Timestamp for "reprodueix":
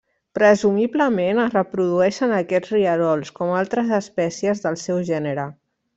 1.57-2.19